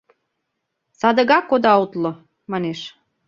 Садыгак 0.99 1.47
ода 1.55 1.73
утло!»— 1.83 2.11
манеш. 2.51 2.79